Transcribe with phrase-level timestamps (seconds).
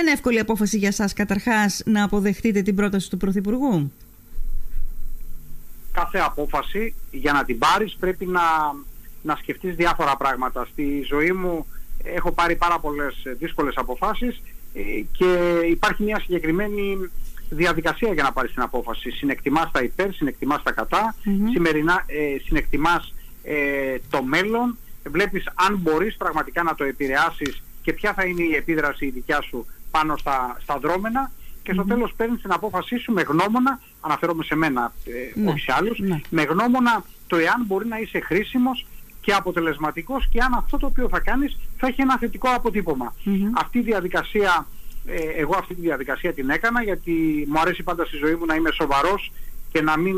[0.00, 3.92] Ήταν εύκολη απόφαση για σας καταρχάς να αποδεχτείτε την πρόταση του Πρωθυπουργού;
[5.92, 8.40] Κάθε απόφαση για να την πάρεις πρέπει να,
[9.22, 10.66] να σκεφτείς διάφορα πράγματα.
[10.72, 11.66] Στη ζωή μου
[12.02, 14.42] έχω πάρει πάρα πολλές δύσκολες αποφάσεις
[14.74, 14.80] ε,
[15.12, 17.10] και υπάρχει μια συγκεκριμένη
[17.50, 19.10] διαδικασία για να πάρεις την απόφαση.
[19.10, 21.14] Συνεκτιμάς τα υπέρ, συνεκτιμάς τα κατά,
[21.52, 24.78] σημερινά, ε, συνεκτιμάς ε, το μέλλον,
[25.10, 29.40] βλέπεις αν μπορείς πραγματικά να το επηρεάσεις και ποια θα είναι η επίδραση η δικιά
[29.42, 29.66] σου
[29.98, 31.30] πάνω στα, στα δρόμενα
[31.62, 35.50] και στο τέλος παίρνεις την απόφασή σου με γνώμονα, αναφέρομαι σε μένα, ε, ναι.
[35.50, 36.20] όχι σε άλλους, ναι.
[36.30, 38.86] με γνώμονα το εάν μπορεί να είσαι χρήσιμος
[39.20, 42.48] και αποτελεσματικός και αν αυτό το οποίο θα κάνεις θα έχει ένα θετικό
[43.54, 44.66] Αυτή η διαδικασία,
[45.06, 48.54] ε, εγώ αυτή τη διαδικασία την έκανα γιατί μου αρέσει πάντα στη ζωή μου να
[48.54, 49.32] είμαι σοβαρός
[49.72, 50.16] και να μην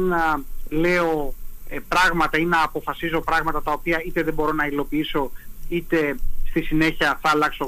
[0.69, 1.35] λέω
[1.69, 5.31] ε, πράγματα ή να αποφασίζω πράγματα τα οποία είτε δεν μπορώ να υλοποιήσω
[5.69, 6.17] είτε
[6.49, 7.65] στη συνέχεια θα αλλάξω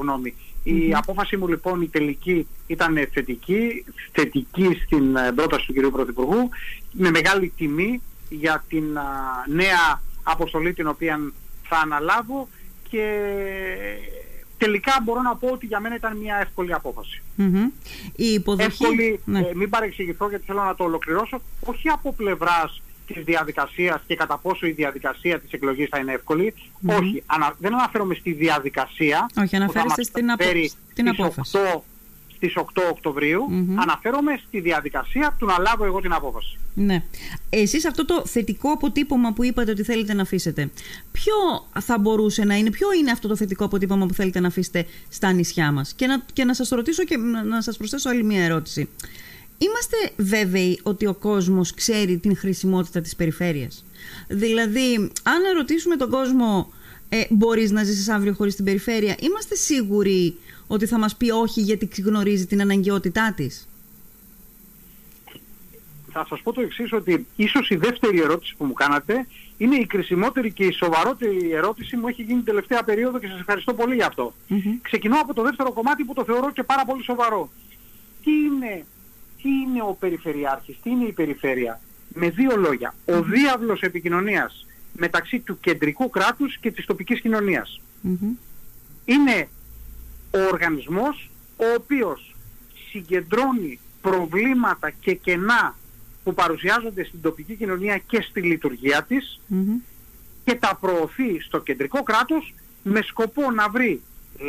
[0.62, 5.93] Η απόφαση μου λοιπόν η τελική ήταν θετική, θετική στην ε, πρόταση του κ.
[5.93, 6.48] Πρωθυπουργού
[6.92, 8.84] με μεγάλη τιμή για την
[9.47, 11.20] νέα αποστολή την οποία
[11.62, 12.48] θα αναλάβω
[12.89, 13.05] και
[14.59, 17.23] τελικά μπορώ να πω ότι για μένα ήταν μια εύκολη απόφαση.
[18.17, 18.67] Η υποδοχή...
[18.67, 19.39] Εύκολη, ναι.
[19.39, 24.38] ε, μην παρεξηγηθώ γιατί θέλω να το ολοκληρώσω, όχι από πλευράς της διαδικασίας και κατά
[24.38, 26.20] πόσο η διαδικασία της εκλογής θα είναι
[26.86, 30.44] Όχι, ανα, δεν αναφέρομαι στη διαδικασία Όχι, αναφέρεστε στην, απο...
[30.92, 31.58] στην απόφαση.
[31.74, 31.80] 8,
[32.34, 36.58] στις 8 οκτωβριου αναφέρομαι στη διαδικασία του να λάβω εγώ την απόφαση.
[36.74, 37.02] Ναι.
[37.50, 40.70] Εσείς αυτό το θετικό αποτύπωμα που είπατε ότι θέλετε να αφήσετε,
[41.12, 41.34] ποιο
[41.80, 45.33] θα μπορούσε να είναι, ποιο είναι αυτό το θετικό αποτύπωμα που θέλετε να αφήσετε στα
[45.33, 48.88] νησιά μας; Και να, και να σας ρωτήσω και να σας προσθέσω άλλη μια ερώτηση.
[49.62, 53.84] Είμαστε βέβαιοι ότι ο κόσμος ξέρει την χρησιμότητα της περιφέρειας;
[54.28, 56.72] Δηλαδή, αν ρωτήσουμε τον κόσμο
[57.08, 61.60] ε, μπορείς να ζήσεις αύριο χωρίς την περιφέρεια, είμαστε σίγουροι ότι θα μας πει όχι
[61.60, 63.68] γιατί γνωρίζει την αναγκαιότητά της;
[66.12, 69.86] Θα σας πω το εξής ότι ίσως η δεύτερη ερώτηση που μου κάνατε είναι η
[69.86, 73.95] κρισιμότερη και η σοβαρότερη ερώτηση μου έχει γίνει την τελευταία περίοδο και σας ευχαριστώ πολύ
[73.95, 74.34] για αυτό.
[74.83, 77.51] Ξεκινώ από το δεύτερο κομμάτι που το θεωρώ και πάρα πολύ σοβαρό.
[78.24, 78.84] Τι είναι
[79.42, 81.80] τι είναι ο Περιφερειάρχης, τι είναι η Περιφέρεια.
[82.14, 82.95] Με δύο λόγια.
[83.05, 87.20] Ο διάβλος επικοινωνίας μεταξύ του κεντρικού κράτους και της τοπικής
[89.05, 89.48] Είναι
[90.31, 92.35] ο οργανισμός ο οποίος
[92.91, 95.75] συγκεντρώνει προβλήματα και κενά
[96.25, 99.41] που παρουσιάζονται στην τοπική κοινωνία και στη λειτουργία της
[100.45, 104.02] και τα προωθεί στο κεντρικό κράτος με σκοπό να βρει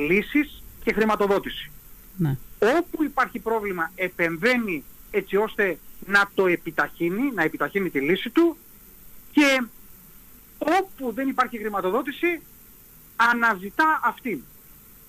[0.09, 1.72] λύσεις και χρηματοδότηση.
[2.18, 2.38] Ναι
[2.78, 8.57] όπου υπάρχει πρόβλημα επεμβαίνει έτσι ώστε να το επιταχύνει, να επιταχύνει τη λύση του
[9.31, 9.63] και
[10.57, 12.41] όπου δεν υπάρχει χρηματοδότηση
[13.16, 14.44] αναζητά αυτή.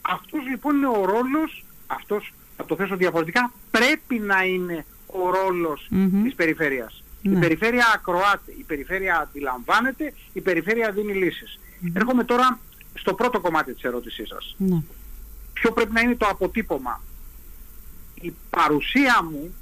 [0.02, 5.88] Αυτός λοιπόν είναι ο ρόλος, αυτός θα το θέσω διαφορετικά, πρέπει να είναι ο ρόλος
[6.22, 7.02] της περιφέρειας.
[7.22, 7.38] Η ναι.
[7.38, 11.32] περιφέρεια ακροάται, η περιφέρεια αντιλαμβάνεται, η περιφέρεια δίνει
[11.92, 12.58] Έρχομαι τώρα
[12.94, 14.54] στο πρώτο κομμάτι της ερώτησής σας.
[14.58, 14.82] Ναι.
[15.54, 17.00] Ποιο πρέπει να είναι το αποτύπωμα
[18.24, 19.54] η παρουσία μου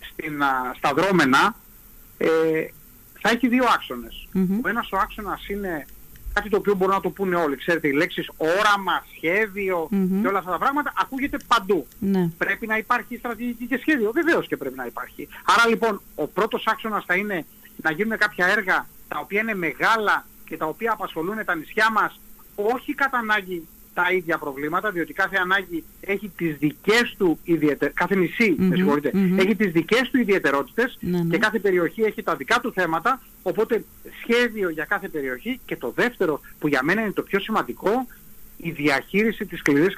[0.00, 0.42] στην,
[0.76, 1.54] στα δρόμενα
[2.18, 2.28] ε,
[3.20, 4.28] θα έχει δύο άξονες.
[4.62, 5.86] Ο ένας ο άξονας είναι
[6.32, 7.56] κάτι το οποίο μπορούν να το πούνε όλοι.
[7.56, 9.88] Ξέρετε, οι λέξεις όραμα, σχέδιο
[10.20, 11.86] και όλα αυτά τα πράγματα ακούγεται παντού.
[11.98, 12.28] Ναι.
[12.38, 14.10] Πρέπει να υπάρχει στρατηγική και σχέδιο.
[14.10, 15.28] Βεβαίως και πρέπει να υπάρχει.
[15.44, 17.46] Άρα λοιπόν ο πρώτος άξονας θα είναι
[17.82, 22.20] να γίνουν κάποια έργα τα οποία είναι μεγάλα και τα οποία απασχολούν τα νησιά μας
[22.54, 28.14] όχι κατά ανάγκη τα ίδια προβλήματα, διότι κάθε ανάγκη έχει τις δικές του ιδιαιτερότητες, κάθε
[28.14, 28.56] νησί,
[29.36, 31.30] έχει τις δικές του ιδιαιτερότητες ναι, ναι.
[31.30, 33.84] και κάθε περιοχή έχει τα δικά του θέματα, οπότε
[34.22, 38.06] σχέδιο για κάθε περιοχή και το δεύτερο που για μένα είναι το πιο σημαντικό,
[38.56, 39.94] η διαχείριση της σκληρής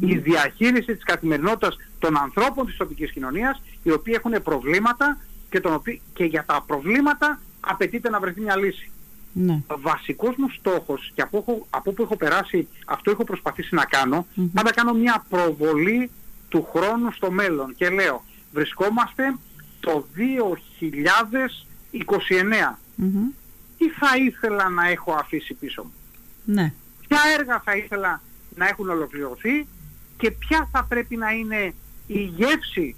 [0.00, 5.18] Η διαχείριση της καθημερινότητας των ανθρώπων της τοπικής κοινωνίας, οι οποίοι έχουν προβλήματα
[5.50, 5.82] και, τον
[6.12, 8.90] και για τα προβλήματα απαιτείται να βρεθεί μια λύση.
[9.38, 9.62] Ναι.
[9.78, 14.72] Βασικός μου στόχος και από, από που έχω περάσει αυτό έχω προσπαθήσει να κάνω, πάντα
[14.72, 16.10] κάνω μια προβολή
[16.48, 19.36] του χρόνου στο μέλλον και λέω βρισκόμαστε
[19.80, 20.20] το 2029.
[23.78, 25.92] Τι θα ήθελα να έχω αφήσει πίσω μου;
[26.44, 26.72] Ναι.
[27.08, 28.20] Ποια έργα θα ήθελα
[28.54, 29.66] να έχουν ολοκληρωθεί
[30.16, 31.74] και ποια θα πρέπει να είναι
[32.06, 32.96] η γεύση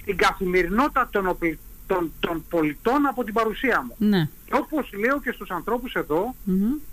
[0.00, 1.38] στην καθημερινότητα των,
[1.86, 3.94] των, των πολιτών από την παρουσία μου.
[3.98, 4.28] Ναι.
[4.44, 6.34] Και όπως λέω και στους ανθρώπους εδώ,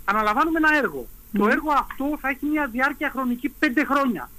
[0.04, 0.80] αναλαμβάνουμε ένα
[1.38, 4.30] Το έργο αυτό θα έχει μια διάρκεια χρονική πέντε χρόνια.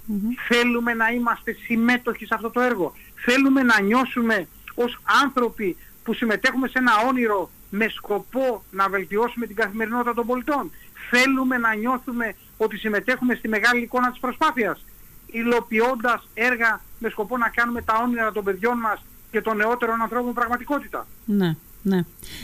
[0.48, 2.94] Θέλουμε να είμαστε συμμέτοχοι σε αυτό το έργο.
[3.16, 9.56] Θέλουμε να νιώσουμε ως άνθρωποι που συμμετέχουμε σε ένα όνειρο με σκοπό να βελτιώσουμε την
[9.56, 10.72] καθημερινότητα των πολιτών.
[11.10, 14.86] Θέλουμε να νιώθουμε ότι συμμετέχουμε στη μεγάλη εικόνα της προσπάθειας.
[15.26, 20.34] υλοποιώντας έργα με σκοπό να κάνουμε τα όνειρα των παιδιών μας και των νεότερων ανθρώπων
[20.34, 21.08] πραγματικότητα.
[21.26, 22.00] Ναι, ναι.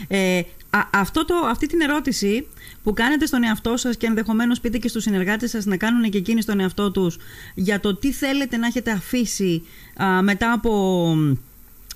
[0.08, 0.42] Ε,
[0.90, 2.48] αυτό το, αυτή την ερώτηση
[2.82, 6.18] που κάνετε στον εαυτό σας και ενδεχομένως πείτε και στους συνεργάτες σας να κάνουν και
[6.18, 7.18] εκείνοι στον εαυτό τους
[7.54, 9.66] για το τι θέλετε να έχετε αφήσει
[10.22, 11.14] μετά από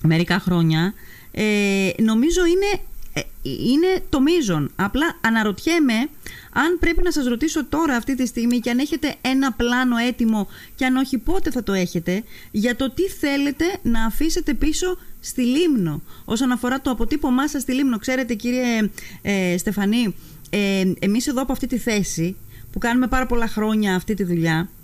[0.02, 0.94] μερικά χρόνια
[1.30, 2.95] ε, νομίζω είναι ε,
[3.42, 4.70] είναι το μείζον.
[4.76, 6.08] Απλά αναρωτιέμαι
[6.52, 10.48] αν πρέπει να σας ρωτήσω τώρα αυτή τη στιγμή και αν έχετε ένα πλάνο έτοιμο
[10.74, 15.42] και αν όχι πότε θα το έχετε για το τι θέλετε να αφήσετε πίσω στη
[15.42, 17.98] Λίμνο όσον αφορά το αποτύπωμά σας στη Λίμνο.
[17.98, 18.90] Ξέρετε κύριε
[19.22, 20.14] ε, Στεφανή,
[20.50, 22.36] ε, εμείς εδώ από αυτή τη θέση
[22.72, 24.75] που κάνουμε πάρα πολλά χρόνια αυτή τη δουλειά ε,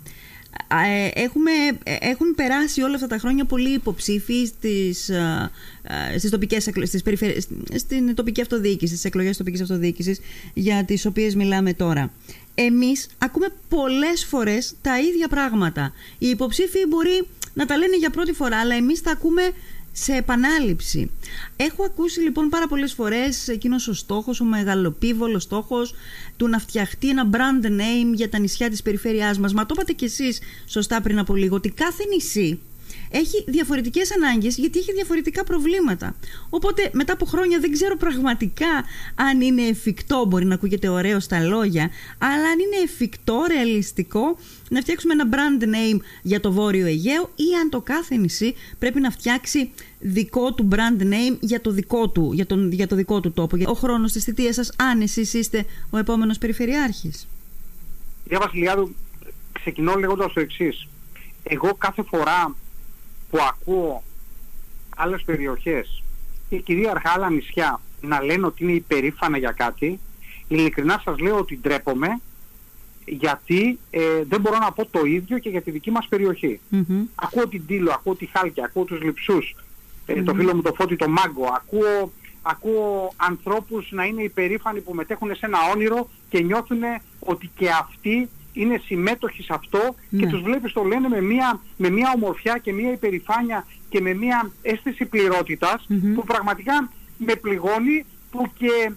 [1.13, 1.51] έχουμε,
[1.83, 5.51] ε, έχουν περάσει όλα αυτά τα χρόνια πολλοί υποψήφοι στις, ε,
[6.17, 7.03] στις τοπικές, στις
[7.75, 10.19] στην τοπική αυτοδιοίκηση, στις εκλογές τοπικής αυτοδιοίκησης
[10.53, 12.11] για τις οποίες μιλάμε τώρα.
[12.55, 15.93] Εμείς ακούμε πολλές φορές τα ίδια πράγματα.
[16.17, 19.41] Οι υποψήφοι μπορεί να τα λένε για πρώτη φορά, αλλά εμείς τα ακούμε
[19.93, 21.11] σε επανάληψη.
[21.55, 25.93] Έχω ακούσει λοιπόν πάρα πολλές φορές εκείνος ο στόχος, ο μεγαλοπίβολος στόχος
[26.37, 29.53] του να φτιαχτεί ένα brand name για τα νησιά της περιφέρειάς μας.
[29.53, 32.59] Μα το είπατε κι εσείς σωστά πριν από λίγο ότι κάθε νησί
[33.13, 36.15] έχει διαφορετικές ανάγκες γιατί έχει διαφορετικά προβλήματα.
[36.49, 38.83] Οπότε μετά από χρόνια δεν ξέρω πραγματικά
[39.15, 44.37] αν είναι εφικτό, μπορεί να ακούγεται ωραίο στα λόγια, αλλά αν είναι εφικτό, ρεαλιστικό
[44.69, 48.99] να φτιάξουμε ένα brand name για το Βόρειο Αιγαίο ή αν το κάθε νησί πρέπει
[48.99, 53.19] να φτιάξει δικό του brand name για το δικό του, για τον, για το δικό
[53.19, 53.57] του τόπο.
[53.67, 57.27] Ο χρόνος της θητείας σας, αν εσείς είστε ο επόμενος περιφερειάρχης.
[58.27, 58.95] Για Βασιλιάδου,
[59.51, 60.87] ξεκινώ λέγοντας το εξής.
[61.43, 62.55] Εγώ κάθε φορά
[63.33, 64.03] που ακούω
[64.95, 66.03] άλλες περιοχές.
[66.49, 69.99] Και κυρίαρχα άλλα νησιά να λένε ότι είναι υπερήφανα για κάτι,
[70.47, 72.21] ειλικρινά σας λέω ότι ντρέπομαι
[73.05, 76.59] γιατί ε, δεν μπορώ να πω το ίδιο και για τη δική μας περιοχή.
[77.15, 79.55] Ακούω την Τίλο, ακούω τη Χάλκια, ακούω τους Λιψούς,
[80.05, 84.93] ε, το φίλο μου το Φώτη το Μάγκο, ακούω, ακούω ανθρώπους να είναι υπερήφανοι που
[84.93, 86.81] μετέχουν σε ένα όνειρο και νιώθουν
[87.19, 90.31] ότι και αυτοί είναι συμμέτοχοι σε αυτό και ναι.
[90.31, 94.51] τους βλέπεις το λένε με μια, με μια ομορφιά και μια υπερηφάνεια και με μια
[94.61, 95.05] αίσθηση
[96.15, 98.91] που πραγματικά με πληγώνει που και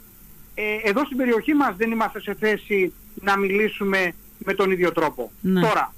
[0.55, 5.31] ε, εδώ στην περιοχή μας δεν είμαστε σε θέση να μιλήσουμε με τον ίδιο τρόπο.
[5.41, 5.61] Ναι.
[5.61, 5.95] Τώρα,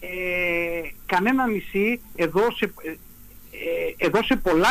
[0.00, 4.68] ε, κανένα νησί εδώ σε, ε, ε, εδώ σε πολλά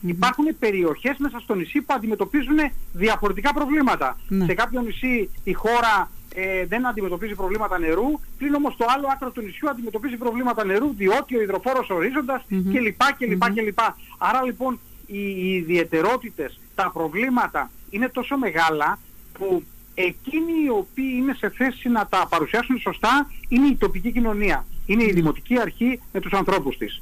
[0.00, 2.58] υπάρχουν περιοχές μέσα στο νησί που αντιμετωπίζουν
[2.92, 4.18] διαφορετικά προβλήματα.
[4.28, 4.44] Ναι.
[4.44, 9.30] Σε κάποιο νησί η χώρα ε, δεν αντιμετωπίζει προβλήματα νερού, πλην όμως το άλλο άκρο
[9.30, 12.62] του νησιού αντιμετωπίζει προβλήματα νερού, διότι ο υδροφόρος ορίζοντας mm-hmm.
[12.72, 13.02] κλπ.
[13.18, 13.52] κλπ, mm-hmm.
[13.54, 13.78] κλπ.
[14.18, 18.98] Άρα λοιπόν οι, οι ιδιαιτερότητες, τα προβλήματα είναι τόσο μεγάλα
[19.32, 19.62] που
[19.94, 24.66] εκείνοι οι οποίοι είναι σε θέση να τα παρουσιάσουν σωστά είναι η τοπική κοινωνία.
[24.86, 26.98] Είναι η δημοτική αρχή με τους ανθρώπους της.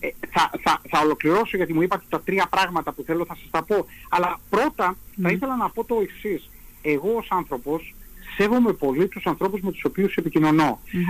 [0.00, 3.50] Ε, θα, θα, θα ολοκληρώσω γιατί μου είπατε τα τρία πράγματα που θέλω, θα σας
[3.50, 3.86] τα πω.
[4.08, 6.50] Αλλά πρώτα θα ήθελα να πω το εξής.
[6.82, 7.94] Εγώ ως άνθρωπος
[8.36, 10.16] σέβομαι πολύ τους ανθρώπους με τους οποίους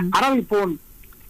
[0.09, 0.79] Άρα λοιπόν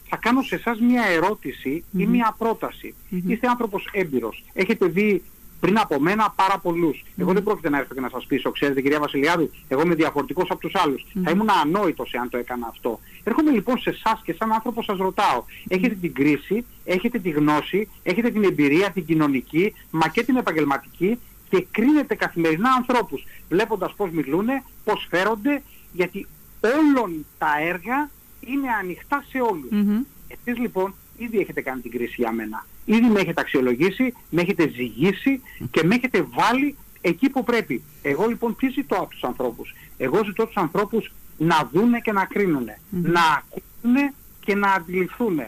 [0.10, 2.94] θα κάνω σε εσάς μια ερωτηση ή μια πρόταση.
[3.28, 4.44] Είστε άνθρωπος έμπειρος.
[4.54, 5.24] Έχετε δει
[5.60, 7.04] πριν από μένα πάρα πολλούς.
[7.18, 10.50] Εγώ δεν πρόκειται να έρθω και να σας πείσω, ξέρετε κυρία Βασιλιάδου, εγώ είμαι διαφορετικός
[10.50, 11.06] από τους άλλους.
[11.24, 13.00] Θα ήμουν ανόητος εάν το έκανα αυτό.
[13.24, 15.44] Έρχομαι λοιπόν σε εσάς και σαν άνθρωπο σας ρωτάω.
[15.68, 21.20] Έχετε την κρίση, έχετε τη γνώση, έχετε την εμπειρία, την κοινωνική, μα και την επαγγελματική
[21.50, 24.48] και κρίνετε καθημερινά ανθρώπους, βλέποντας πώς μιλούν,
[24.84, 26.28] πώς φέρονται, γιατί
[26.62, 29.70] όλων τα έργα είναι ανοιχτά σε όλους.
[29.72, 30.06] Mm-hmm.
[30.28, 32.66] Εσείς λοιπόν ήδη έχετε κάνει την κρίση για μένα.
[32.86, 35.42] Ήδη με έχετε αξιολογήσει, με έχετε ζυγίσει
[35.72, 37.84] και με έχετε βάλει εκεί που πρέπει.
[38.02, 42.26] Εγώ λοιπόν τι ζητώ από τους ανθρώπους; Εγώ ζητώ τους ανθρώπους να δούνε και να
[42.26, 45.40] κρινουνε να ακούνε και να αντιληφθούν.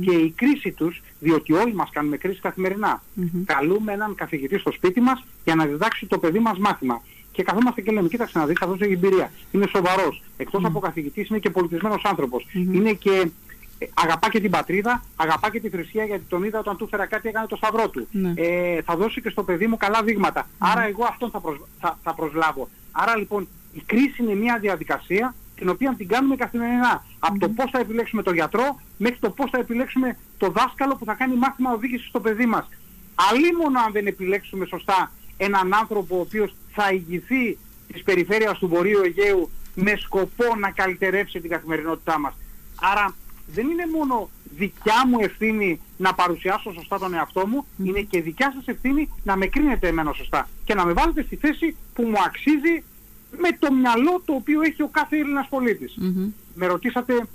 [0.00, 3.02] Και η κρίση τους, διότι όλοι μας κάνουμε κρίση καθημερινά,
[3.44, 7.02] καλούμε έναν καθηγητή στο σπίτι μας για να διδάξει το παιδί μας μάθημα
[7.36, 9.30] και καθόμαστε και λέμε, κοίταξε να δεις, αυτός έχει εμπειρία.
[9.50, 10.22] Είναι σοβαρός.
[10.36, 12.46] Εκτός από καθηγητής είναι και πολιτισμένος άνθρωπος.
[12.52, 13.30] Είναι και
[13.78, 17.06] ε, αγαπά και την πατρίδα, αγαπά και τη θρησκεία γιατί τον είδα όταν του έφερα
[17.06, 18.08] κάτι έκανε το σταυρό του.
[18.10, 18.32] Ναι.
[18.36, 20.48] Ε, θα δώσει και στο παιδί μου καλά δείγματα.
[20.58, 22.68] Άρα εγώ αυτόν θα, προσ, θα, θα προσλάβω.
[22.92, 27.04] Άρα λοιπόν η κρίση είναι μια διαδικασία την οποία την κάνουμε καθημερινά.
[27.18, 31.04] Από το πώς θα επιλέξουμε τον γιατρό μέχρι το πώς θα επιλέξουμε το δάσκαλο που
[31.04, 32.68] θα κάνει μάθημα οδήγησης στο παιδί μας.
[33.30, 37.58] Αλλήμον αν δεν επιλέξουμε σωστά έναν άνθρωπο ο οποίος θα ηγηθεί
[37.92, 42.34] της περιφέρειας του Βορείου Αιγαίου με σκοπό να καλυτερεύσει την καθημερινότητά μας.
[42.80, 43.14] Άρα
[43.46, 48.52] δεν είναι μόνο δικιά μου ευθύνη να παρουσιάσω σωστά τον εαυτό μου, είναι και δικιά
[48.56, 52.22] σας ευθύνη να με κρίνετε εμένα σωστά και να με βάλετε στη θέση που μου
[52.26, 52.84] αξίζει
[53.30, 55.94] με το μυαλό το οποίο έχει ο κάθε Έλληνας πολίτης.
[56.54, 57.26] Με ρωτήσατε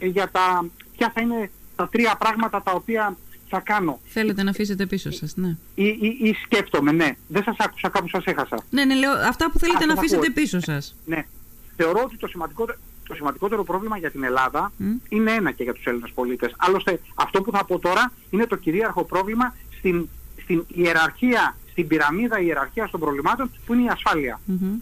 [0.00, 3.16] ε, για τα ποια θα είναι τα τρία πράγματα τα οποία
[3.56, 4.00] θα κάνω.
[4.04, 5.56] Θέλετε να αφήσετε πίσω σας, ναι.
[5.74, 7.16] Ή, ή, ή σκέφτομαι, ναι.
[7.28, 8.64] Δεν σας άκουσα, κάπου σας έχασα.
[8.70, 10.94] Ναι, ναι, λέω αυτά που θέλετε να αφήσετε πίσω σας.
[11.04, 11.26] Ναι.
[11.76, 14.72] Θεωρώ ότι το σημαντικότερο, το σημαντικότερο πρόβλημα για την Ελλάδα
[15.08, 16.54] είναι ένα και για τους Έλληνες πολίτες.
[16.56, 20.08] Άλλωστε αυτό που θα πω τώρα είναι το κυρίαρχο πρόβλημα στην,
[20.42, 24.40] στην ιεραρχία, στην πυραμίδα ιεραρχίας των προβλημάτων που είναι η ασφάλεια.
[24.50, 24.80] Mm-hmm.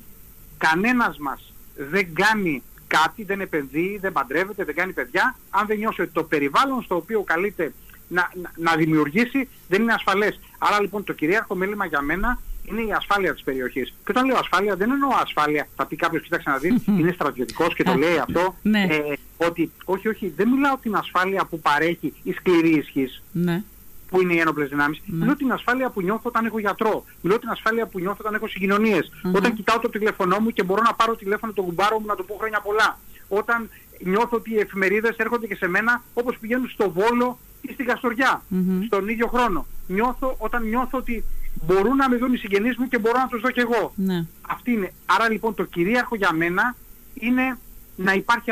[0.59, 1.53] Κανένας μας
[1.91, 6.25] δεν κάνει κάτι, δεν επενδύει, δεν παντρεύεται, δεν κάνει παιδιά, αν δεν νιώσει ότι το
[6.25, 7.73] περιβάλλον στο οποίο καλείται
[8.15, 10.41] να, να, να δημιουργήσει δεν είναι ασφαλές.
[10.59, 13.89] Άρα λοιπόν το κυρίαρχο μέλημα για μένα είναι η ασφάλεια της περιοχής.
[13.89, 17.75] Και όταν λέω ασφάλεια δεν εννοώ ασφάλεια, θα πει κάποιος κοίταξε να δεις, είναι στρατιωτικός
[17.75, 18.83] και το λέει αυτό, ναι.
[18.83, 23.23] ε, ότι όχι, όχι, δεν μιλάω την ασφάλεια που παρέχει η σκληρή ισχύς.
[23.33, 23.63] Ναι
[24.09, 25.03] που είναι οι ένοπλες δυνάμεις.
[25.07, 25.19] Ναι.
[25.19, 27.05] Μιλώ την ασφάλεια που νιώθω όταν έχω γιατρό.
[27.21, 29.13] Μιλώ την ασφάλεια που νιώθω όταν έχω συγκοινωνίες.
[29.35, 32.25] Όταν κοιτάω το τηλέφωνό μου και μπορώ να πάρω τηλέφωνο τον κουμπάρο μου να του
[32.25, 32.99] πω χρόνια πολλά.
[33.29, 33.69] Όταν
[33.99, 38.43] νιώθω ότι οι εφημερίδες έρχονται και σε μένα όπως πηγαίνουν στο Βόλο ή στην καστορια
[38.87, 39.67] στον ίδιο χρόνο.
[39.87, 41.25] Νιώθω όταν νιώθω ότι
[41.67, 43.93] μπορούν να με δουν οι συγγενείς μου και μπορώ να τους δω κι εγώ.
[43.97, 44.27] Ναι.
[44.49, 44.93] Αυτή είναι.
[45.07, 46.77] Άρα λοιπόν το κυρίαρχο για μένα
[47.15, 47.59] είναι
[47.97, 48.51] να υπάρχει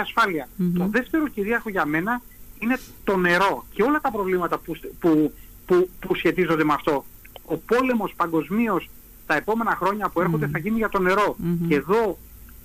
[0.79, 2.23] Το δεύτερο κυρίαρχο για μένα
[2.59, 5.33] είναι το νερό και όλα τα προβλήματα που, που,
[5.67, 7.05] που, που σχετίζονται με αυτό.
[7.45, 8.91] Ο πόλεμος παγκοσμίως
[9.27, 11.37] τα επόμενα χρόνια που έρχονται θα γίνει για το νερο
[11.69, 12.19] Και εδώ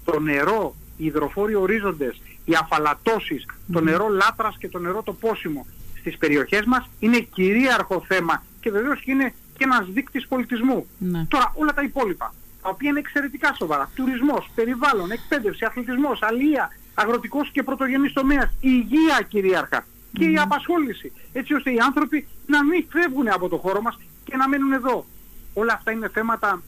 [0.06, 5.66] το νερό, οι υδροφόροι ορίζοντες, οι αφαλατώσεις, το νερό λάτρας και το νερό το πόσιμο
[6.08, 10.88] στις περιοχές μας είναι κυρίαρχο θέμα και βεβαίως και είναι και ένας δείκτης πολιτισμού.
[10.98, 11.26] Ναι.
[11.28, 17.52] Τώρα όλα τα υπόλοιπα, τα οποία είναι εξαιρετικά σοβαρά, τουρισμός, περιβάλλον, εκπαίδευση, αθλητισμός, αλληλεία, αγροτικός
[17.52, 22.86] και πρωτογενής τομέας, η υγεία κυρίαρχα και η απασχόληση, έτσι ώστε οι άνθρωποι να μην
[22.90, 25.06] φεύγουν από το χώρο μας και να μένουν εδώ.
[25.54, 26.62] Όλα αυτά είναι θέματα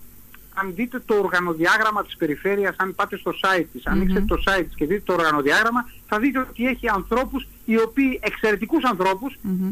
[0.62, 4.64] αν δείτε το οργανοδιάγραμμα της περιφέρειας, αν πάτε στο site της, mm ανοίξετε το site
[4.66, 8.84] της και δείτε το οργανοδιάγραμμα, θα δείτε ότι έχει ανθρώπους, οι οποίοι, εξαιρετικούς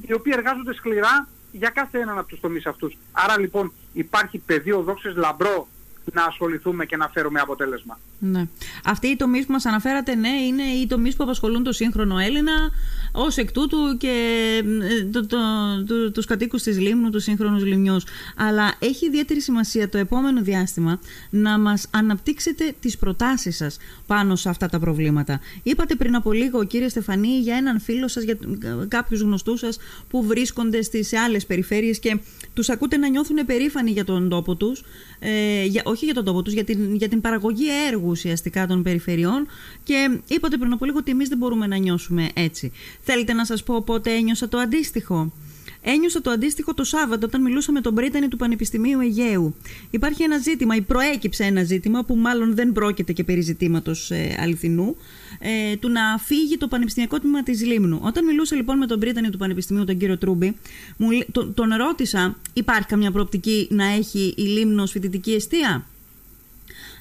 [0.01, 2.98] οι οποίοι εργάζονται σκληρά για κάθε έναν από τους τομείς αυτούς.
[3.12, 5.67] Άρα λοιπόν υπάρχει πεδίο δόξης λαμπρό
[6.13, 8.00] να ασχοληθούμε και να φέρουμε αποτέλεσμα.
[8.19, 8.47] Ναι.
[8.83, 12.51] Αυτοί οι τομείς που μας αναφέρατε, ναι, είναι οι τομείς που απασχολούν το σύγχρονο Έλληνα,
[13.12, 14.13] ως εκ τούτου και
[15.00, 15.38] ε, το, το,
[15.88, 17.97] το, τους κατοίκους της Λίμνου, τους σύγχρονους Λιμιού.
[18.38, 24.50] Αλλά έχει ιδιαίτερη σημασία το επόμενο διάστημα να μας αναπτύξετε τις προτάσεις σας πάνω σε
[24.50, 25.39] αυτά τα προβλήματα.
[25.63, 28.38] Είπατε πριν από λίγο, κύριε Στεφανή, για έναν φίλο σας, για
[28.88, 29.77] κάποιους γνωστούς σας
[30.09, 32.19] που βρίσκονται στι άλλες περιφέρειες και
[32.53, 34.83] τους ακούτε να νιώθουν περήφανοι για τον τόπο τους,
[35.19, 38.83] ε, για, όχι για τον τόπο τους, για την, για την παραγωγή έργου ουσιαστικά των
[38.83, 39.47] περιφερειών
[39.83, 42.71] και είπατε πριν από λίγο ότι εμείς δεν μπορούμε να νιώσουμε έτσι.
[43.01, 45.31] Θέλετε να σας πω πότε ένιωσα το αντίστοιχο;
[45.81, 49.55] Ένιωσα το αντίστοιχο το Σάββατο όταν μιλούσα με τον Πρίτανη του Πανεπιστημίου Αιγαίου.
[49.89, 54.37] Υπάρχει ένα ζήτημα, ή προέκυψε ένα ζήτημα που μάλλον δεν πρόκειται και περί ζητήματος ε,
[54.39, 54.95] αληθινού,
[55.39, 57.99] ε, του να φύγει το Πανεπιστημιακό Τμήμα της Λίμνου.
[58.03, 60.55] Όταν μιλούσα λοιπόν με τον Πρίτανη του Πανεπιστημίου, τον κύριο Τρούμπι,
[60.97, 65.85] μου, τον ρώτησα, υπάρχει καμιά προοπτική να έχει η Λίμνος φοιτητική αιστεία;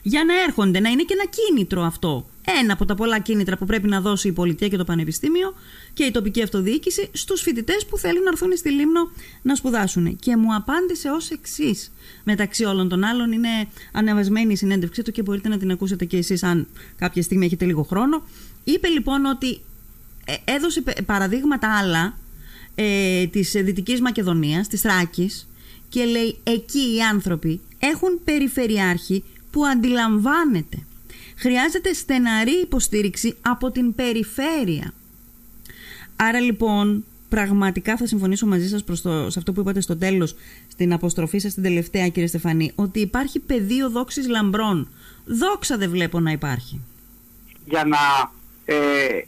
[0.09, 2.27] Για να έρχονται, να είναι και ένα κίνητρο αυτό.
[2.61, 5.55] Ένα από τα πολλά κίνητρα που πρέπει να δώσει η πολιτεία και το πανεπιστήμιο
[5.93, 9.11] και η τοπική αυτοδιοίκηση στους φοιτητές που θέλουν να έρθουν στη Λίμνο
[9.43, 10.19] να σπουδάσουν.
[10.19, 11.93] Και μου απάντησε ως εξής.
[12.25, 13.49] Μεταξύ όλων των άλλων είναι
[13.93, 17.65] ανεβασμένη η συνέντευξή του και μπορείτε να την ακούσετε και εσείς αν κάποια στιγμή έχετε
[17.65, 18.23] λίγο χρόνο.
[18.65, 19.61] Είπε λοιπόν ότι
[20.25, 22.19] ε, έδωσε παραδείγματα άλλα
[22.75, 25.49] ε, της Δυτικής Μακεδονίας, της Θράκης
[25.89, 29.25] και λέει εκεί οι άνθρωποι έχουν περιφερειάρχη
[29.57, 30.77] που αντιλαμβάνεται.
[31.37, 34.93] Χρειάζεται στεναρή υποστήριξη από την περιφέρεια.
[36.17, 40.35] Άρα λοιπόν πραγματικά θα συμφωνήσω μαζί σας προς το, σε αυτό που είπατε στο τέλος
[40.69, 44.89] στην αποστροφή σας την τελευταία κύριε Στεφανή ότι υπάρχει πεδίο δόξης λαμπρών.
[45.25, 46.81] Δόξα δεν βλέπω να υπάρχει.
[47.65, 47.99] Για να,
[48.65, 48.77] ε,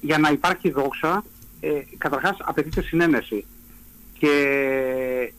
[0.01, 1.25] για να υπάρχει δόξα
[1.61, 1.69] ε,
[1.99, 3.45] καταρχάς απαιτείται συνένεση
[4.19, 4.33] και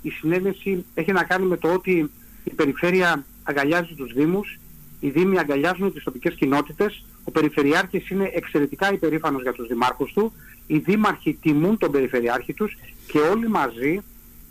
[0.01, 2.12] η συνένεση έχει να κάνει με το ότι
[2.43, 4.60] η περιφέρεια αγκαλιάζει τους Δήμους
[5.00, 10.34] οι Δήμοι αγκαλιάζουν τις τοπικές κοινότητες, ο Περιφερειάρχης είναι εξαιρετικά υπερήφανος για τους δημάρχους του,
[10.68, 12.77] οι δήμαρχοι τιμούν τον Περιφερειάρχη τους
[13.08, 14.01] και όλοι μαζί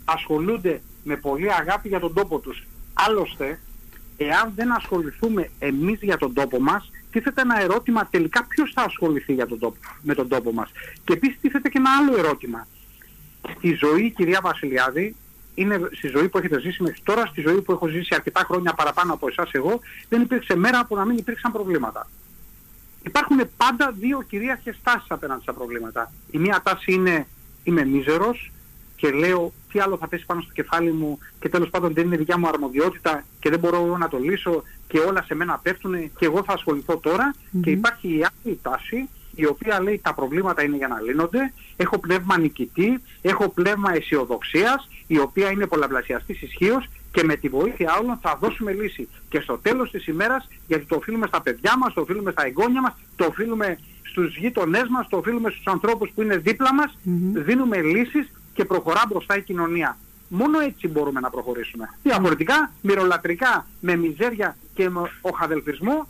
[0.05, 2.63] ασχολούνται με πολύ αγάπη για τον τόπο τους.
[2.93, 3.59] Άλλωστε,
[4.17, 9.33] εάν δεν ασχοληθούμε εμείς για τον τόπο μας, τίθεται ένα ερώτημα τελικά ποιος θα ασχοληθεί
[9.33, 10.71] για τον τόπο, με τον τόπο μας.
[11.03, 12.67] Και επίσης τίθεται και ένα άλλο ερώτημα.
[13.57, 15.15] Στη ζωή, κυρία Βασιλιάδη,
[15.61, 18.73] είναι στη ζωή που έχετε ζήσει μέχρι τώρα, στη ζωή που έχω ζήσει αρκετά χρόνια
[18.73, 22.09] παραπάνω από εσάς εγώ, δεν υπήρξε μέρα που να μην υπήρξαν προβλήματα.
[23.03, 26.11] Υπάρχουν πάντα δύο κυρίαρχες τάσεις απέναντι στα προβλήματα.
[26.31, 27.27] Η μία τάση είναι
[27.63, 28.51] είμαι μίζερος
[28.95, 32.17] και λέω τι άλλο θα πέσει πάνω στο κεφάλι μου και τέλος πάντων δεν είναι
[32.17, 36.25] δικιά μου αρμοδιότητα και δεν μπορώ να το λύσω και όλα σε μένα πέφτουν και
[36.25, 36.99] εγώ θα ασχοληθώ
[37.61, 41.99] και υπάρχει η άλλη τάση η οποία λέει τα προβλήματα είναι για να λύνονται, έχω
[41.99, 48.17] πνεύμα νικητή, έχω πνεύμα αισιοδοξίας, η οποία είναι πολλαπλασιαστής ισχύως και με τη βοήθεια όλων
[48.21, 49.07] θα δώσουμε λύση.
[49.29, 52.81] Και στο τέλος της ημέρας, γιατί το οφείλουμε στα παιδιά μας, το οφείλουμε στα εγγόνια
[52.81, 56.97] μας, το οφείλουμε στους γείτονές μας, το οφείλουμε στους ανθρώπους που είναι δίπλα μας,
[57.33, 59.97] δίνουμε λύσεις και προχωρά μπροστά η κοινωνία.
[60.27, 61.89] Μόνο έτσι μπορούμε να προχωρήσουμε.
[62.03, 66.07] Διαφορετικά, μυρολατρικά, με μιζέρια και με οχαδελφισμό,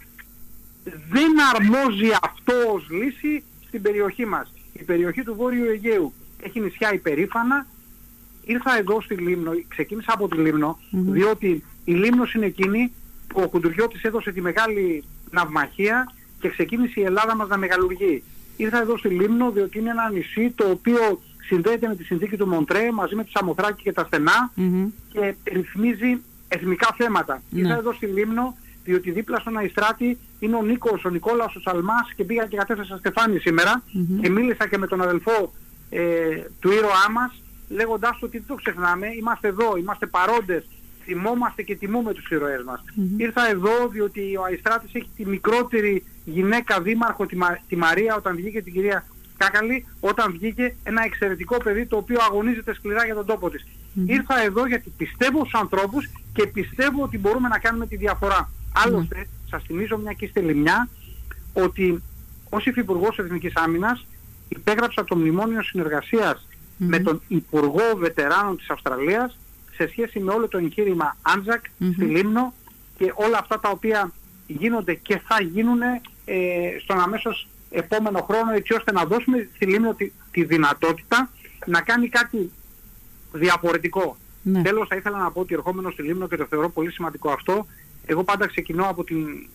[1.09, 2.39] δεν αρμόζει αυτός
[2.73, 4.53] ως λύση στην περιοχή μας.
[4.73, 7.67] Η περιοχή του Βόρειου Αιγαίου έχει νησιά υπερήφανα.
[8.43, 12.91] Ήρθα εδώ στη Λίμνο, ξεκίνησα από τη Λίμνο, διότι η Λίμνος είναι εκείνη
[13.27, 18.23] που ο Κουντουριώτης έδωσε τη μεγάλη ναυμαχία και ξεκίνησε η Ελλάδα μας να μεγαλουργεί.
[18.57, 22.47] Ήρθα εδώ στη Λίμνο διότι είναι ένα νησί το οποίο συνδέεται με τη συνθήκη του
[22.47, 24.51] Μοντρέ μαζί με τη Σαμοθράκη και τα στενα
[25.09, 27.41] και ρυθμίζει εθνικά θέματα.
[27.49, 27.59] Ναι.
[27.59, 28.57] Ήρθα εδώ στη Λίμνο
[28.89, 32.97] διότι δίπλα στον Αϊστράτη είναι ο Νίκος, ο Νικόλαος, ο Σαλμάς και πήγα και κατέφθασα
[32.97, 33.83] Στεφάνη σήμερα
[34.21, 35.53] και μίλησα και με τον αδελφό
[35.89, 35.99] ε,
[36.59, 40.63] του ήρωά μας λέγοντάς του ότι δεν το ξεχνάμε, είμαστε εδώ, είμαστε παρόντες,
[41.03, 42.83] θυμόμαστε και τιμούμε τους ήρωές μας.
[43.17, 48.61] Ήρθα εδώ διότι ο Αϊστράτης έχει τη μικρότερη γυναίκα δήμαρχο, τη, τη Μαρία, όταν βγήκε
[48.61, 49.05] την κυρία
[49.37, 53.65] Κάκαλη, όταν βγήκε ένα εξαιρετικό παιδί το οποίο αγωνίζεται σκληρά για τον τόπο της.
[54.05, 58.49] Ήρθα εδώ γιατί πιστεύω στους ανθρώπους και πιστεύω ότι μπορούμε να κάνουμε τη διαφορά.
[58.85, 60.89] Άλλωστε, σας θυμίζω μια και είστε λιμιά,
[61.53, 62.03] ότι
[62.49, 64.05] ως Υφυπουργός Εθνικής Άμυνας
[64.47, 65.61] υπέγραψα το μνημόνιο
[66.77, 69.37] με τον Υπουργό Βετεράνων της Αυστραλίας
[69.75, 72.53] σε σχέση με όλο το εγχείρημα Άντζακ στη Λίμνο
[72.97, 74.11] και όλα αυτά τα οποία
[74.47, 75.81] γίνονται και θα γίνουν
[76.25, 76.35] ε,
[76.83, 81.29] στον αμέσως επόμενο χρόνο έτσι ώστε να δώσουμε στη Λίμνο τη, τη δυνατότητα
[81.65, 82.51] να κάνει κάτι
[83.31, 84.17] διαφορετικό.
[84.41, 84.61] Ναι.
[84.61, 87.65] Τέλος θα ήθελα να πω ότι ερχόμενος στη Λίμνο και το θεωρώ πολύ σημαντικό αυτό
[88.09, 89.47] εγώ πάντα ξεκινώ από την,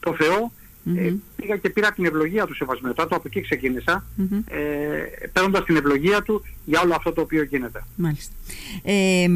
[0.00, 0.52] το Θεό,
[0.96, 4.42] ε, πήγα και πήρα την ευλογία του Σεβασμιωτάτου, από εκεί ξεκίνησα, mm-hmm.
[4.46, 7.84] ε, παίρνοντας την ευλογία του για όλο αυτό το οποίο γίνεται.
[7.96, 8.32] Μάλιστα.
[8.82, 9.28] Ε,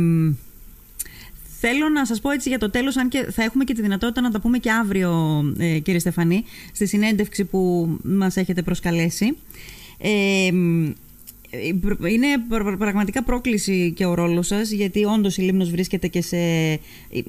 [1.65, 4.21] Θέλω να σας πω έτσι για το τέλος, αν και θα έχουμε και τη δυνατότητα
[4.21, 9.37] να τα πούμε και αύριο, ε, κύριε Στεφανή, στη συνέντευξη που μας έχετε προσκαλέσει.
[9.99, 10.51] Ε,
[12.09, 12.27] είναι
[12.79, 16.37] πραγματικά πρόκληση και ο ρόλος σας γιατί όντως η Λίμνος βρίσκεται και σε
[17.09, 17.25] η,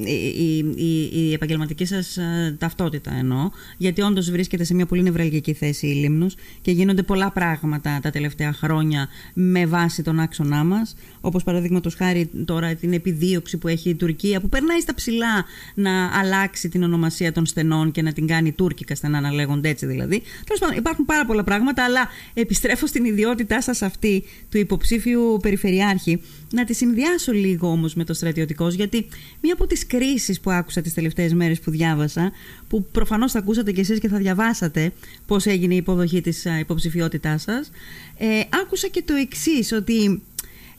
[0.76, 3.50] η, η, επαγγελματική σας ε, ταυτότητα εννοώ.
[3.78, 8.10] Γιατί όντως βρίσκεται σε μια πολύ νευραλγική θέση η Λίμνος και γίνονται πολλά πράγματα τα
[8.10, 10.96] τελευταία χρόνια με βάση τον άξονά μας.
[11.22, 16.20] Όπως παραδείγματος χάρη τώρα την επιδίωξη που έχει η Τουρκία που περνάει στα ψηλά να
[16.20, 20.22] αλλάξει την ονομασία των στενών και να την κάνει τουρκικά στενά να λέγονται έτσι δηλαδή.
[20.46, 24.13] Τέλος πάντων υπάρχουν πάρα πολλά πράγματα αλλά επιστρέφω στην ιδιότητά σας αυτή
[24.50, 26.22] του υποψήφιου περιφερειάρχη.
[26.52, 29.08] Να τη συνδυάσω λίγο όμως με το στρατιωτικό, γιατί
[29.42, 32.32] μία από τις κρίσεις που άκουσα τις τελευταίες μέρες που διάβασα,
[32.68, 34.92] που προφανώς θα ακούσατε κι εσείς και θα διαβάσατε
[35.28, 37.72] πώς έγινε η υποδοχή της υποψηφιότητάς σας,
[38.18, 40.22] ε, άκουσα και το εξής, ότι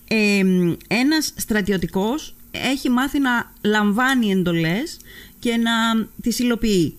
[0.08, 0.42] ε,
[0.88, 4.96] ένας στρατιωτικός έχει μάθει να λαμβάνει εντολές
[5.38, 6.94] και να τις υλοποιεί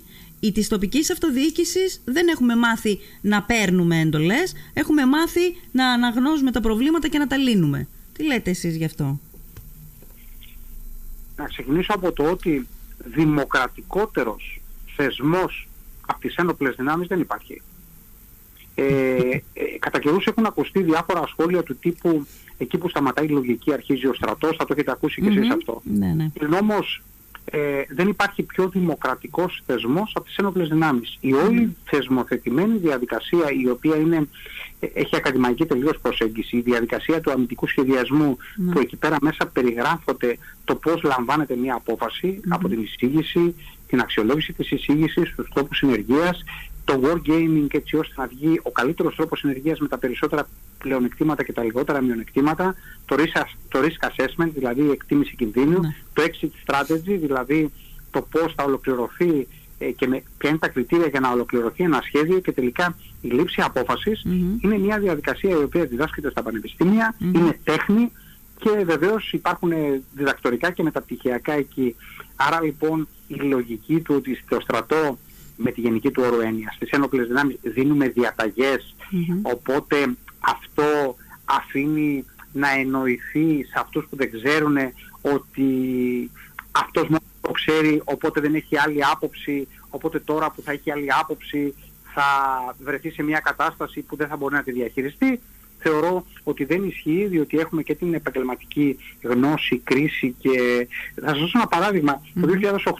[0.45, 6.61] η της τοπικής αυτοδιοίκησης δεν έχουμε μάθει να παίρνουμε εντολές, έχουμε μάθει να αναγνώζουμε τα
[6.61, 7.87] προβλήματα και να τα λύνουμε.
[8.13, 9.19] Τι λέτε εσείς γι' αυτό;
[11.35, 14.61] Να ξεκινήσω από το ότι δημοκρατικότερος
[14.95, 15.67] θεσμός
[16.07, 17.61] από τις ένοπλες δυνάμεις δεν υπάρχει.
[18.75, 19.41] Ε, ε,
[19.79, 22.27] κατά καιρούς έχουν ακουστεί διάφορα σχόλια του τύπου
[22.57, 25.81] εκεί που σταματάει η λογική αρχίζει ο στρατός, θα το έχετε ακούσει και εσείς αυτό.
[25.83, 26.29] Ναι, ναι.
[26.61, 27.01] όμως
[27.45, 31.17] ε, δεν υπάρχει πιο δημοκρατικός θεσμός από τις ένοπλες δυνάμεις.
[31.19, 34.27] Η όλη θεσμοθετημένη διαδικασία η οποία είναι,
[34.79, 38.71] ε, έχει ακαδημαϊκή τελείως προσέγγιση, η διαδικασία του αμυντικού σχεδιασμού ναι.
[38.71, 43.55] που εκεί πέρα μέσα περιγράφονται το πώς λαμβάνεται μια αποφαση από την εισήγηση,
[43.87, 46.43] την αξιολόγηση της εισήγησης, τους τρόπους συνεργίας,
[46.85, 51.53] το wargaming έτσι ώστε να βγει ο καλύτερος τρόπος συνεργίας με τα περισσότερα πλεονεκτήματα και
[51.53, 55.95] τα λιγότερα μειονεκτήματα, το risk, το risk assessment, δηλαδή η εκτίμηση κινδύνου, ναι.
[56.13, 57.71] το exit strategy, δηλαδή
[58.11, 62.01] το πώς θα ολοκληρωθεί ε, και με, ποια είναι τα κριτήρια για να ολοκληρωθεί ένα
[62.03, 63.63] σχέδιο και τελικά η λήψη
[64.61, 68.11] είναι μια διαδικασία η οποία διδάσκεται στα πανεπιστημια είναι τέχνη
[68.59, 69.71] και βεβαίως υπάρχουν
[70.13, 71.95] διδακτορικά και μεταπτυχιακά εκεί.
[72.35, 75.17] Άρα λοιπόν η λογική του ότι στο στρατό
[75.55, 76.71] με τη γενική του όρου έννοια.
[76.75, 78.13] Στις ένοπλες δυνάμεις δίνουμε
[79.41, 81.15] οπότε αυτό
[81.45, 84.77] αφήνει να εννοηθεί σε αυτούς που δεν ξέρουν
[85.21, 85.69] ότι
[86.71, 91.07] αυτός μόνο το ξέρει, οπότε δεν έχει άλλη άποψη, οπότε τώρα που θα έχει άλλη
[91.19, 91.73] άποψη
[92.13, 92.25] θα
[92.83, 95.39] βρεθεί σε μια κατάσταση που δεν θα μπορεί να τη διαχειριστεί.
[95.79, 100.87] Θεωρώ ότι δεν ισχύει, διότι έχουμε και την επαγγελματική γνώση, κρίση και...
[101.15, 101.67] Θα σας δώσω ένα
[102.41, 102.47] Το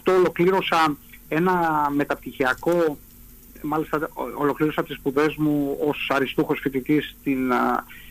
[0.04, 0.96] 2008 ολοκλήρωσα
[1.28, 2.98] ένα μεταπτυχιακό
[3.62, 7.52] μάλιστα ολοκλήρωσα τις σπουδές μου ως αριστούχος φοιτητής στην,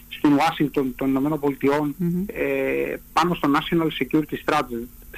[0.09, 4.35] στην Ουάσιγκτον των Ηνωμένων Πολιτειών ε, πάνω στο National Security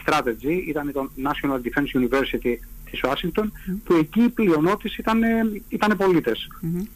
[0.05, 2.55] Strategy, ήταν το National Defense University
[2.91, 3.51] της Ουάσιγκτον,
[3.83, 5.21] που εκεί η πλειονότηση ήταν,
[5.69, 6.47] ήταν πολίτες.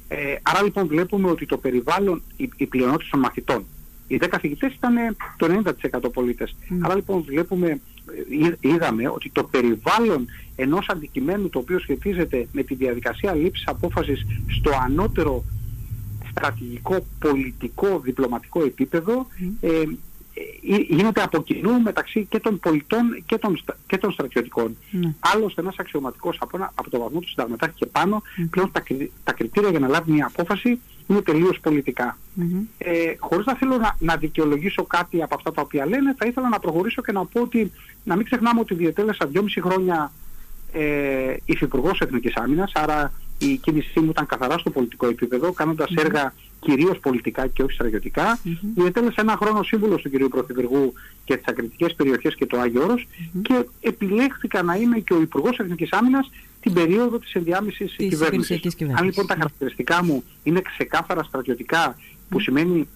[0.07, 3.65] Ε, άρα λοιπόν βλέπουμε ότι το περιβάλλον, η, η πλειονότητα των μαθητών,
[4.07, 4.93] οι 10 καθηγητές ήταν
[5.37, 5.47] το
[5.99, 6.55] 90% πολίτες.
[6.81, 7.79] Άρα λοιπόν βλέπουμε, ε,
[8.59, 14.25] είδαμε ότι το περιβάλλον ενός αντικειμένου το οποίο σχετίζεται με τη διαδικασία λήψης απόφασης
[14.59, 15.43] στο ανώτερο
[16.29, 19.27] στρατηγικό, πολιτικό, διπλωματικό επίπεδο
[19.59, 19.83] ε, ε,
[20.87, 24.77] γίνεται από κοινού μεταξύ και των πολιτών και των, και των στρατιωτικών.
[24.93, 25.13] Mm.
[25.19, 28.47] Άλλωστε ένας αξιωματικός από, από το βαθμό του συνταγματάρχη και πάνω mm.
[28.49, 28.83] πλέον τα,
[29.23, 32.17] τα κριτήρια για να λάβει μια απόφαση είναι τελείως πολιτικά.
[32.39, 32.65] Mm-hmm.
[32.77, 36.49] Ε, χωρίς να θέλω να, να δικαιολογήσω κάτι από αυτά τα οποία λένε, θα ήθελα
[36.49, 37.71] να προχωρήσω και να πω ότι
[38.03, 40.11] να μην ξεχνάμε ότι διετέλεσα δυόμιση χρόνια
[40.71, 46.03] ε, υφυπουργός Εθνικής Άμυνας, άρα η κίνησή μου ήταν καθαρά στο πολιτικό επίπεδο, κάνοντας mm-hmm.
[46.03, 48.37] έργα κυρίως πολιτικά και όχι στρατιωτικά.
[48.37, 48.57] Mm-hmm.
[48.75, 50.29] Διετέλεσα ένα χρόνο σύμβουλος του κ.
[50.29, 50.93] Πρωθυπουργού
[51.23, 53.39] και τις ακριτικές περιοχές και το Άγιο Όρος mm-hmm.
[53.41, 58.75] και επιλέχθηκα να είμαι και ο Υπουργός Εθνικής Άμυνας την περίοδο της ενδιάμεσης κυβέρνησης.
[58.93, 61.95] Αν λοιπόν τα χαρακτηριστικά μου είναι ξεκάθαρα στρατιωτικά,
[62.29, 62.87] που σημαίνει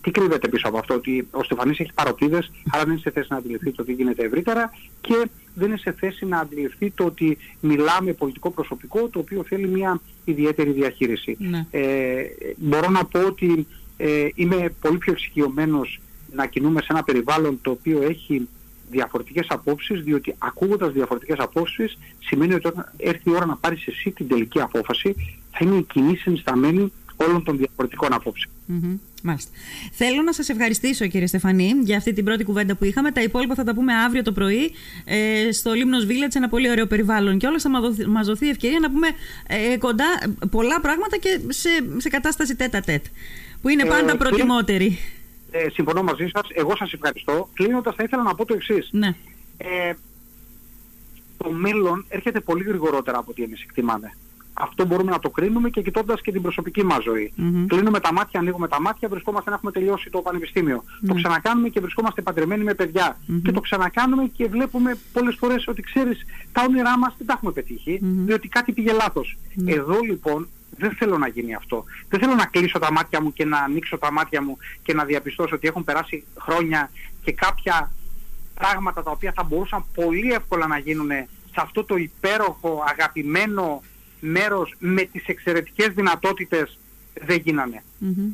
[0.00, 3.26] τι κρύβεται πίσω από αυτό, ότι ο Στεφανής έχει παροπίδες, άρα δεν είναι σε θέση
[3.30, 7.36] να αντιληφθεί το τι γίνεται ευρύτερα και δεν είναι σε θέση να αντιληφθεί το ότι
[7.60, 11.36] μιλάμε πολιτικό προσωπικό το οποίο θέλει μια ιδιαίτερη διαχείριση.
[11.38, 11.66] Ναι.
[11.70, 12.24] Ε,
[12.56, 16.00] μπορώ να πω ότι ε, είμαι πολύ πιο εξοικειωμένος
[16.32, 18.48] να κινούμε σε ένα περιβάλλον το οποίο έχει
[18.90, 24.10] διαφορετικές απόψεις, διότι ακούγοντας διαφορετικές απόψεις σημαίνει ότι όταν έρθει η ώρα να πάρεις εσύ
[24.10, 25.14] την τελική απόφαση
[25.50, 28.52] θα είναι η κοινή συνισταμένη όλων των διαφορετικών απόψεων.
[28.68, 28.98] Mm-hmm.
[29.26, 29.50] Μάλιστα.
[29.92, 33.10] Θέλω να σας ευχαριστήσω κύριε Στεφανή για αυτή την πρώτη κουβέντα που είχαμε.
[33.10, 34.72] Τα υπόλοιπα θα τα πούμε αύριο το πρωί
[35.04, 37.70] ε, στο Λίμνος Village, ένα πολύ ωραίο περιβάλλον και όλα θα
[38.08, 39.08] μας δοθεί ευκαιρία να πούμε
[39.46, 40.04] ε, κοντά
[40.50, 43.04] πολλά πράγματα και σε, σε κατάσταση τέτα τέτ
[43.62, 44.98] που είναι πάντα ε, προτιμότερη.
[45.50, 46.48] Ε, συμφωνώ μαζί σας.
[46.54, 47.48] Εγώ σας ευχαριστώ.
[47.52, 48.88] Κλείνοντας θα ήθελα να πω το εξής.
[48.92, 49.14] Ναι.
[49.56, 49.92] Ε,
[51.36, 54.12] το μέλλον έρχεται πολύ γρηγορότερα από ό,τι εμείς εκτιμάμε.
[54.58, 57.32] Αυτό μπορούμε να το κρίνουμε και κοιτώντας και την προσωπική μας ζωή.
[57.38, 57.64] Mm-hmm.
[57.66, 60.84] Κλείνουμε τα μάτια, ανοίγουμε τα μάτια, βρισκόμαστε να έχουμε τελειώσει το πανεπιστήμιο.
[60.86, 61.06] Mm-hmm.
[61.08, 63.16] Το ξανακάνουμε και βρισκόμαστε παντρεμένοι με παιδιά.
[63.16, 63.40] Mm-hmm.
[63.44, 67.52] Και το ξανακάνουμε και βλέπουμε πολλές φορές ότι ξέρεις τα όνειρά μας δεν τα έχουμε
[67.52, 69.36] πετύχει, διότι κάτι πήγε λάθος.
[69.66, 71.84] Εδώ λοιπόν δεν θέλω να γίνει αυτό.
[72.08, 75.04] Δεν θέλω να κλείσω τα μάτια μου και να ανοίξω τα μάτια μου και να
[75.04, 76.90] διαπιστώσω ότι έχουν περάσει χρόνια
[77.24, 77.90] και κάποια
[78.54, 81.10] πράγματα τα οποία θα μπορούσαν πολύ εύκολα να γίνουν
[81.52, 83.82] σε αυτό το υπέροχο, αγαπημένο
[84.20, 86.78] μέρος με τις εξαιρετικές δυνατότητες
[87.24, 87.82] δεν γινανε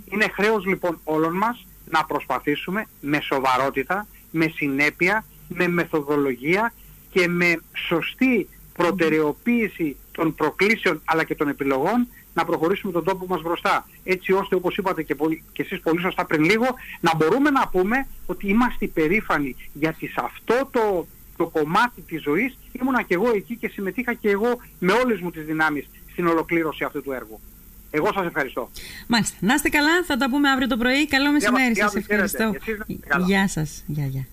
[0.05, 6.73] Είναι χρέος λοιπόν όλων μας να προσπαθήσουμε με σοβαρότητα, με συνέπεια, με μεθοδολογία
[7.11, 13.43] και με σωστή προτεραιοποίηση των προκλήσεων αλλά και των επιλογών να προχωρήσουμε τον τόπο μας
[13.43, 13.89] μπροστά.
[14.05, 16.67] Έτσι ώστε όπως είπατε και, πολύ, και εσείς πολύ σωστά πριν λίγο
[17.01, 21.07] να μπορούμε να πούμε ότι είμαστε υπερήφανοι γιατί σε αυτό το,
[21.43, 25.31] το κομμάτι της ζωής ήμουνα και εγώ εκεί και συμμετείχα και εγώ με όλες μου
[25.31, 27.41] τις δυνάμεις στην ολοκλήρωση αυτού του έργου.
[27.91, 28.71] Εγώ σας ευχαριστώ.
[29.07, 29.37] Μάλιστα.
[29.41, 30.05] Να είστε καλά.
[30.05, 31.07] Θα τα πούμε αύριο το πρωί.
[31.07, 31.77] Καλό μεσημέρι.
[31.77, 32.55] Σας ευχαριστώ.
[33.27, 33.85] Γεια σας.
[33.87, 34.27] Γεια, γεια.